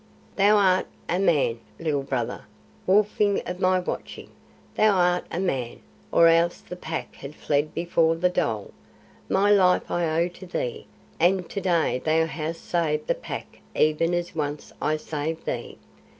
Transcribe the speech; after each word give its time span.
"Thou 0.35 0.57
art 0.57 0.87
a 1.07 1.19
man, 1.19 1.59
Little 1.77 2.01
Brother, 2.01 2.45
wolfling 2.87 3.43
of 3.47 3.59
my 3.59 3.77
watching. 3.77 4.31
Thou 4.73 4.89
art 4.95 5.25
a 5.31 5.39
man, 5.39 5.81
or 6.11 6.27
else 6.27 6.59
the 6.59 6.75
Pack 6.75 7.17
had 7.17 7.35
fled 7.35 7.75
before 7.75 8.15
the 8.15 8.27
dhole. 8.27 8.71
My 9.29 9.51
life 9.51 9.91
I 9.91 10.23
owe 10.23 10.27
to 10.29 10.47
thee, 10.47 10.87
and 11.19 11.47
to 11.51 11.61
day 11.61 12.01
thou 12.03 12.25
hast 12.25 12.65
saved 12.65 13.05
the 13.05 13.13
Pack 13.13 13.59
even 13.75 14.15
as 14.15 14.33
once 14.33 14.73
I 14.81 14.97
saved 14.97 15.45
thee. 15.45 15.77